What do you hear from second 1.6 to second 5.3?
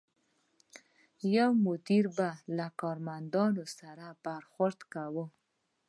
مدیر به له کارمندانو سره برخورد کوي.